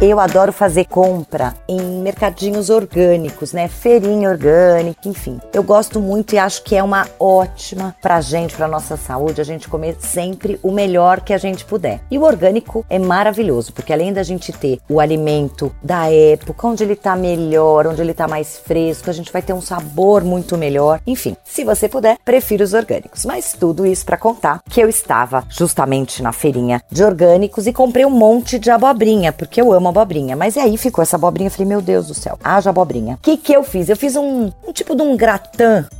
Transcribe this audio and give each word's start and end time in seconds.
Eu 0.00 0.20
adoro 0.20 0.52
fazer 0.52 0.84
compra 0.84 1.56
em 1.68 1.80
mercadinhos 2.00 2.70
orgânicos, 2.70 3.52
né? 3.52 3.66
Feirinha 3.66 4.30
orgânica, 4.30 5.08
enfim. 5.08 5.40
Eu 5.52 5.60
gosto 5.64 5.98
muito 5.98 6.36
e 6.36 6.38
acho 6.38 6.62
que 6.62 6.76
é 6.76 6.82
uma 6.84 7.04
ótima 7.18 7.96
pra 8.00 8.20
gente, 8.20 8.54
pra 8.54 8.68
nossa 8.68 8.96
saúde, 8.96 9.40
a 9.40 9.44
gente 9.44 9.68
comer 9.68 9.96
sempre 9.98 10.56
o 10.62 10.70
melhor 10.70 11.20
que 11.22 11.34
a 11.34 11.36
gente 11.38 11.64
puder. 11.64 12.00
E 12.08 12.16
o 12.16 12.22
orgânico 12.22 12.86
é 12.88 12.96
maravilhoso, 12.96 13.72
porque 13.72 13.92
além 13.92 14.12
da 14.12 14.22
gente 14.22 14.52
ter 14.52 14.78
o 14.88 15.00
alimento 15.00 15.74
da 15.82 16.08
época, 16.12 16.68
onde 16.68 16.84
ele 16.84 16.94
tá 16.94 17.16
melhor, 17.16 17.84
onde 17.88 18.00
ele 18.00 18.14
tá 18.14 18.28
mais 18.28 18.56
fresco, 18.56 19.10
a 19.10 19.12
gente 19.12 19.32
vai 19.32 19.42
ter 19.42 19.52
um 19.52 19.60
sabor 19.60 20.22
muito 20.22 20.56
melhor. 20.56 21.00
Enfim, 21.08 21.36
se 21.44 21.64
você 21.64 21.88
puder, 21.88 22.18
prefiro 22.24 22.62
os 22.62 22.72
orgânicos. 22.72 23.24
Mas 23.24 23.52
tudo 23.58 23.84
isso 23.84 24.04
para 24.04 24.16
contar 24.16 24.60
que 24.70 24.80
eu 24.80 24.88
estava 24.88 25.42
justamente 25.50 26.22
na 26.22 26.30
feirinha 26.32 26.80
de 26.88 27.02
orgânicos 27.02 27.66
e 27.66 27.72
comprei 27.72 28.06
um 28.06 28.10
monte 28.10 28.60
de 28.60 28.70
abobrinha, 28.70 29.32
porque 29.32 29.60
eu 29.60 29.72
amo 29.72 29.87
uma 29.88 29.90
abobrinha. 29.90 30.36
Mas 30.36 30.56
aí 30.56 30.76
ficou 30.76 31.02
essa 31.02 31.16
abobrinha. 31.16 31.48
Eu 31.48 31.50
falei, 31.50 31.66
meu 31.66 31.80
Deus 31.80 32.06
do 32.08 32.14
céu, 32.14 32.38
haja 32.44 32.70
abobrinha. 32.70 33.14
O 33.14 33.18
que, 33.18 33.36
que 33.36 33.52
eu 33.52 33.62
fiz? 33.64 33.88
Eu 33.88 33.96
fiz 33.96 34.14
um, 34.16 34.50
um 34.66 34.72
tipo 34.72 34.94
de 34.94 35.02
um 35.02 35.16
gratin, 35.16 35.48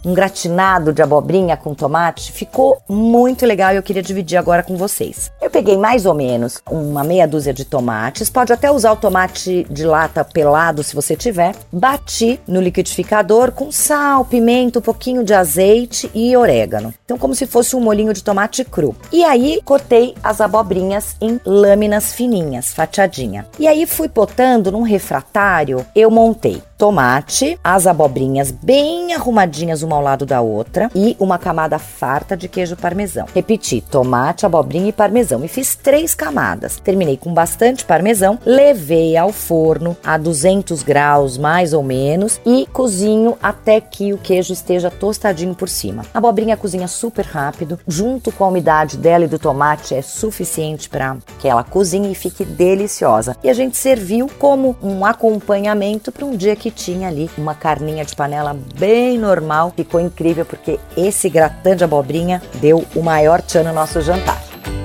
um 0.05 0.13
gratinado 0.13 0.93
de 0.93 1.03
abobrinha 1.03 1.57
com 1.57 1.75
tomate. 1.75 2.31
Ficou 2.33 2.79
muito 2.89 3.45
legal 3.47 3.73
e 3.73 3.77
eu 3.77 3.83
queria 3.83 4.03
dividir 4.03 4.37
agora 4.39 4.63
com 4.63 4.77
vocês. 4.77 5.31
Eu 5.41 5.51
peguei 5.51 5.77
mais 5.77 6.05
ou 6.07 6.15
menos 6.15 6.61
uma 6.71 7.03
meia 7.03 7.27
dúzia 7.27 7.53
de 7.55 7.65
tomates. 7.65 8.31
Pode 8.31 8.53
até 8.53 8.71
usar 8.71 8.93
o 8.93 8.97
tomate 8.97 9.67
de 9.71 9.85
lata 9.85 10.25
pelado 10.25 10.83
se 10.83 10.95
você 10.95 11.17
tiver. 11.17 11.55
Bati 11.73 12.41
no 12.47 12.61
liquidificador 12.61 13.53
com 13.53 13.73
sal, 13.73 14.25
pimenta, 14.25 14.79
um 14.79 14.83
pouquinho 14.83 15.25
de 15.25 15.35
azeite 15.35 16.11
e 16.15 16.37
orégano. 16.37 16.93
Então, 17.05 17.19
como 17.19 17.35
se 17.35 17.47
fosse 17.47 17.75
um 17.75 17.81
molinho 17.81 18.13
de 18.13 18.23
tomate 18.23 18.65
cru. 18.65 18.95
E 19.13 19.25
aí, 19.25 19.61
cortei 19.65 20.15
as 20.23 20.41
abobrinhas 20.41 21.17
em 21.21 21.41
lâminas 21.45 22.13
fininhas, 22.13 22.73
fatiadinha. 22.73 23.47
E 23.59 23.67
aí, 23.67 23.78
aí 23.79 23.87
fui 23.87 24.09
botando 24.09 24.73
num 24.73 24.83
refratário, 24.83 25.87
eu 25.95 26.11
montei 26.11 26.63
tomate, 26.79 27.59
as 27.63 27.89
abobrinhas 27.89 28.53
bem 28.53 29.13
arrumadinhas 29.13 29.83
uma 29.83 29.97
ao 29.97 30.03
lado 30.03 30.25
da 30.25 30.41
outra 30.41 30.89
e 30.95 31.17
uma 31.19 31.37
camada 31.37 31.77
farta 31.77 32.37
de 32.37 32.49
queijo 32.49 32.77
parmesão. 32.77 33.27
Repeti, 33.35 33.81
tomate, 33.81 34.47
abobrinha 34.47 34.89
e 34.89 34.93
parmesão. 34.93 35.45
E 35.45 35.49
fiz 35.49 35.75
três 35.75 36.15
camadas. 36.15 36.79
Terminei 36.79 37.17
com 37.17 37.35
bastante 37.35 37.85
parmesão, 37.85 38.39
levei 38.47 39.17
ao 39.17 39.33
forno 39.33 39.97
a 40.05 40.17
200 40.17 40.85
graus 40.85 41.37
mais 41.37 41.73
ou 41.73 41.83
menos 41.83 42.41
e 42.47 42.69
cozinho 42.73 43.37
até 43.43 43.81
que 43.81 44.13
o 44.13 44.19
queijo 44.19 44.53
esteja 44.53 44.89
tostadinho 44.89 45.57
por 45.57 45.69
cima. 45.69 46.05
A 46.15 46.19
abobrinha 46.19 46.57
cozinha 46.57 46.87
super 46.87 47.25
rápido, 47.25 47.81
junto 47.89 48.31
com 48.31 48.45
a 48.45 48.49
umidade 48.49 48.97
dela 48.97 49.25
e 49.25 49.29
do 49.29 49.39
tomate 49.39 49.97
é 49.97 50.03
suficiente 50.03 50.89
para 50.89 51.17
que 51.41 51.49
ela 51.49 51.65
cozinhe 51.65 52.13
e 52.13 52.15
fique 52.15 52.45
deliciosa. 52.45 53.37
E 53.43 53.51
a 53.51 53.53
gente 53.55 53.77
serviu 53.77 54.31
como 54.39 54.77
um 54.81 55.05
acompanhamento 55.05 56.13
para 56.13 56.25
um 56.25 56.37
dia 56.37 56.55
que 56.55 56.68
que 56.71 56.83
tinha 56.83 57.09
ali 57.09 57.29
uma 57.39 57.55
carninha 57.55 58.03
de 58.05 58.15
panela 58.15 58.57
bem 58.79 59.19
normal. 59.19 59.73
Ficou 59.75 60.01
incrível 60.01 60.45
porque 60.45 60.79
esse 60.97 61.29
gratin 61.31 61.75
de 61.77 61.83
abobrinha 61.85 62.41
deu 62.61 62.85
o 62.95 63.03
maior 63.03 63.41
tchan 63.43 63.65
no 63.65 63.73
nosso 63.73 64.01
jantar. 64.01 64.41